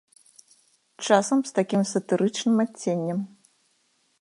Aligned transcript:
Часам 1.09 1.37
з 1.49 1.53
такім 1.57 1.81
сатырычным 1.91 2.57
адценнем. 2.65 3.19